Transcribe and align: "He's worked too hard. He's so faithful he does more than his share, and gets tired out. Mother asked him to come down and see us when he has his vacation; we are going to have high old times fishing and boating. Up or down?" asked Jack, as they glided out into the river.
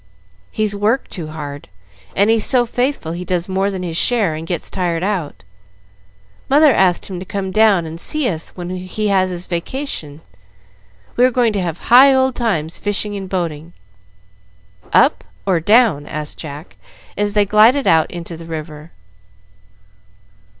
"He's 0.51 0.73
worked 0.73 1.11
too 1.11 1.27
hard. 1.27 1.69
He's 2.17 2.43
so 2.43 2.65
faithful 2.65 3.11
he 3.11 3.23
does 3.23 3.47
more 3.47 3.69
than 3.69 3.83
his 3.83 3.97
share, 3.97 4.33
and 4.33 4.47
gets 4.47 4.67
tired 4.67 5.03
out. 5.03 5.43
Mother 6.49 6.73
asked 6.73 7.05
him 7.05 7.19
to 7.19 7.23
come 7.25 7.51
down 7.51 7.85
and 7.85 8.01
see 8.01 8.27
us 8.27 8.49
when 8.57 8.71
he 8.71 9.09
has 9.09 9.29
his 9.29 9.45
vacation; 9.45 10.21
we 11.17 11.23
are 11.23 11.29
going 11.29 11.53
to 11.53 11.61
have 11.61 11.77
high 11.93 12.15
old 12.15 12.33
times 12.33 12.79
fishing 12.79 13.15
and 13.15 13.29
boating. 13.29 13.73
Up 14.91 15.23
or 15.45 15.59
down?" 15.59 16.07
asked 16.07 16.39
Jack, 16.39 16.77
as 17.15 17.35
they 17.35 17.45
glided 17.45 17.85
out 17.85 18.09
into 18.09 18.35
the 18.35 18.45
river. 18.47 18.89